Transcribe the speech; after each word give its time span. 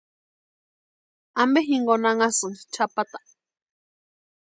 ¿Ampe 1.41 1.59
jinkoni 1.67 2.07
anhasïnki 2.11 2.63
chʼapata? 2.73 3.19